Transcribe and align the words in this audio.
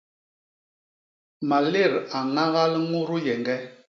Malét 1.47 1.93
a 2.17 2.19
ñagal 2.35 2.71
ñudu 2.91 3.15
yeñge. 3.25 3.55